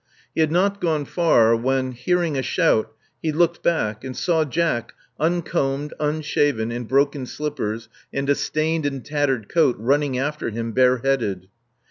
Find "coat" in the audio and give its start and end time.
9.47-9.75